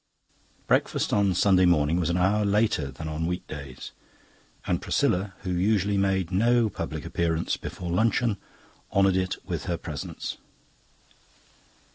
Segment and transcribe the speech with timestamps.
[0.65, 3.91] Breakfast on Sunday morning was an hour later than on week days,
[4.65, 8.37] and Priscilla, who usually made no public appearance before luncheon,
[8.91, 10.37] honoured it by her presence.